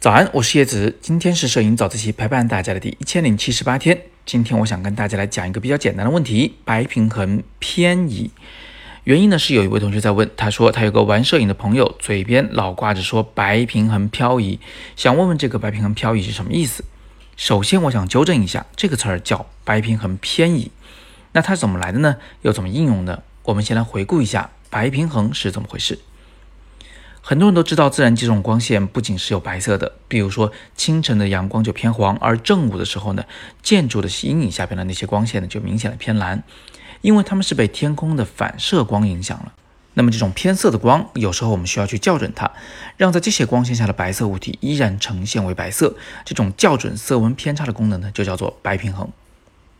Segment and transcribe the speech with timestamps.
[0.00, 4.00] 早安，我是叶子，今天是摄影早自习陪伴大家的第一千零七十八天。
[4.24, 8.30] 今天我想跟大家来讲一个比较简单的问题：白平衡偏移。
[9.04, 14.60] 原因呢是有一位同学在问，他说他有个玩摄影的朋友，嘴边老挂着说白平衡漂移，
[14.96, 16.84] 想问问这个白平衡漂移是什么意思？
[17.36, 20.70] 首先我想纠正一下，这个词儿叫白平衡偏移。
[21.32, 22.16] 那它怎么来的呢？
[22.42, 23.22] 又怎么应用的？
[23.44, 25.98] 我们先来回顾一下白平衡是怎么回事。
[27.20, 33.24] 很多人都知道，自然界中光线不仅是有白色的，比如说清晨的阳光就偏黄，而正午的时候呢，
[33.62, 36.42] 建筑的阴影下边的那些光线呢就明显的偏蓝，
[37.02, 39.52] 因为它们是被天空的反射光影响了。
[39.94, 42.50] 那么这种偏色的光，有时候我们需要去校准它，
[42.96, 45.96] 让在这些光线下的白色物体依然呈现为白色。
[46.24, 49.10] 这种校准色温偏差的功能呢，就叫做白平衡。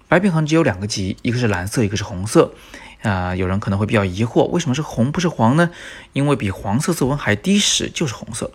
[0.08, 2.52] 白平衡只有两个极，一个是蓝色，一个是红色。
[3.02, 5.70] 啊，有人可能会比较疑惑，为什么是红不是黄呢？
[6.12, 8.50] 因为比黄色色温还低时就是红色。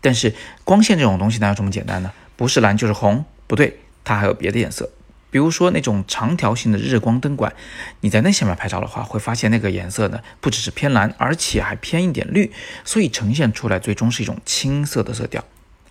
[0.00, 2.12] 但是光线这种东西哪有这么简单呢？
[2.36, 3.24] 不是蓝就是红？
[3.46, 4.90] 不对，它还有别的颜色。
[5.30, 7.52] 比如说那种长条形的日光灯管，
[8.00, 12.52] 你在那下面拍照的话，会发现那个颜色呢不只是偏蓝，而且还偏一点绿，
[12.84, 15.44] 所以呈现出来最终是一种青色的色调。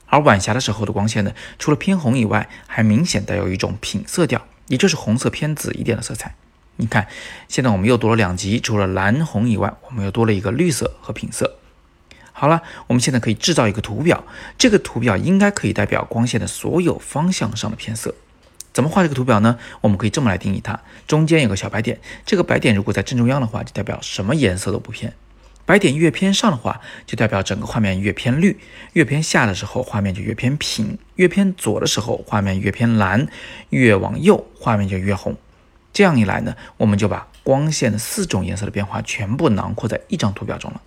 [0.08, 6.34] 而晚霞的时候的光线呢，除了偏红以外，还明显带有一种品色调，也就是红色偏紫一点的色彩。
[6.78, 7.08] 你看，
[7.48, 11.58] 现在我们又多了两级，除了蓝红以外，我们又多了一个绿色和品色。
[12.32, 14.24] 好了，我们现在可以制造一个图表，
[14.60, 18.14] 这个图表应该可以代表光线的所有方向上的偏色。
[18.72, 19.58] 怎么画这个图表呢？
[19.82, 25.10] 我们可以这么来定义它：中间有个小白点，这个白点如果在正中央的话，就代表什么颜色都不偏；
[25.66, 28.56] 白点越偏上的话，就代表整个画面越偏绿；
[28.94, 33.26] 越偏下的时候，画面就越偏平；越偏左的时候，画面越偏蓝；
[33.72, 35.36] 越往右，画面就越红。
[35.98, 40.80] 这样一来呢，我们就把光线的四种颜色的变化全部囊括在一张图表中了。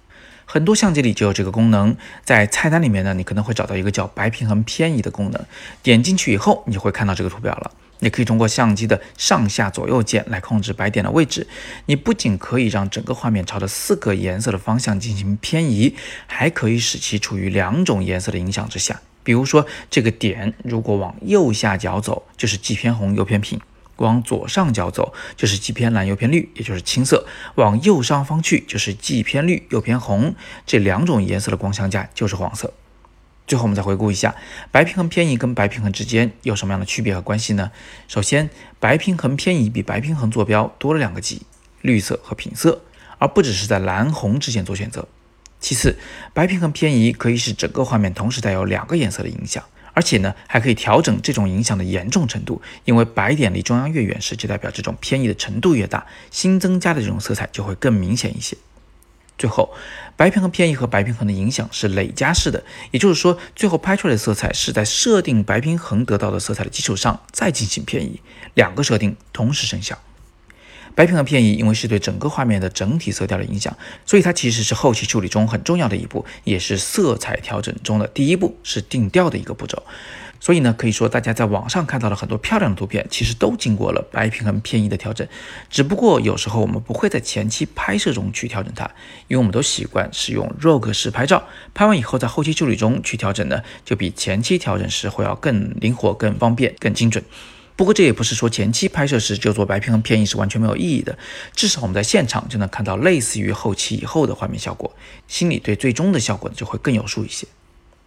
[0.46, 5.44] 很多相机里就有这个功能，在菜单里面呢，你可能会找到一个叫白平衡偏移的功能。
[5.82, 7.72] 点进去以后，你就会看到这个图表了。
[7.98, 11.44] 你可以通过相机的上下左右键来控制白点的位置。
[11.86, 15.96] 你不仅可以让整个画面朝着四个颜色的方向进行偏移，
[16.28, 19.00] 还可以使其处于两种颜色的影响之下。
[19.24, 23.60] 比如说，这个点如果往右下角走，就是既偏红又偏平。
[24.00, 27.24] 往左上角走就是既偏蓝又偏绿，也就是青色；
[27.54, 30.34] 往右上方去就是既偏绿又偏红，
[30.66, 32.72] 这两种颜色的光相加就是黄色。
[33.46, 34.34] 最后我们再回顾一下，
[34.70, 37.72] 白平衡偏移跟白平衡之间有什么样的区别和关系呢？
[38.08, 41.42] 首先，白平衡偏移比白平衡坐标多了两个级，
[41.82, 42.82] 绿色和品色，
[43.18, 45.06] 而不只是在蓝红之间做选择。
[45.58, 45.98] 其次，
[46.32, 49.62] 白平衡偏移可以使整个画面同时带有两个颜色的影响。
[49.92, 58.56] 而且呢，还可以调整这种影响的严重程度，因为白点离中央越远时，就代表这种偏移的程度越大，新增加的这种色彩就会更明显一些。
[59.38, 59.72] 最后，
[60.16, 68.20] 白平衡偏移和白平衡的影响是累加式的，也就是说，最后拍出来的色彩是在设定白平衡得到的色彩的基础上再进行偏移，
[68.52, 69.98] 两个设定同时生效。
[70.94, 79.82] 白平衡偏移，因为是对整个画面的整体色调的影响，所以它其实是后期处理中很重要的一步，也是色彩调整中的第一步，是定调的一个步骤。
[80.42, 85.28] 所以呢，可以说大家在网上看到了很多漂亮的图片，其实都经过了白平衡偏移的调整。
[85.68, 88.84] 只不过有时候我们不会在前期拍摄中去调整它，
[89.28, 97.22] 因为我们都习惯使用 RAW 式拍照，拍完以后在后期处理中去调整呢，就比前期调整时会要更灵活、更方便、更精准。
[97.80, 101.16] 不过这也不是说前期拍摄时就做白平衡偏移是完全没有意义的，
[101.56, 104.94] 至少我们在现场就能看到类似于后期以后的画面效果，
[105.26, 107.46] 心里对最终的效果就会更有数一些。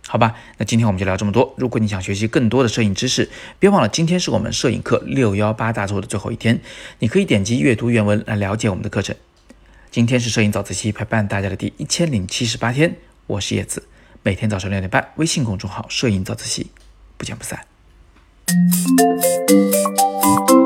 [0.06, 1.56] 好吧，那今天我们就聊这么多。
[1.58, 6.62] 如果你想学习更多的摄影知识，别忘了今天是我们摄影课六幺八大作的最后一天，
[7.00, 9.16] 你可以点击阅读原文来了解我们的课程。
[9.90, 12.96] 今天是摄影早自习陪伴大家的第一千零七十八天，
[13.26, 13.88] 我是叶子，
[14.22, 16.68] 每天早上六点半，微信公众号“摄影早自习”，
[17.18, 17.73] 不见不散。
[18.54, 20.63] Thank you.